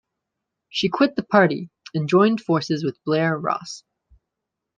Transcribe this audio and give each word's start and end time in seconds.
She 0.69 0.89
quit 0.89 1.15
the 1.15 1.21
party, 1.21 1.69
and 1.93 2.09
joined 2.09 2.41
forces 2.41 2.83
with 2.83 2.97
Blair 3.03 3.37
Ross. 3.37 3.83